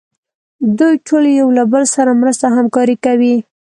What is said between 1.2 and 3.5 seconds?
یو له بل سره مرسته او همکاري کوي.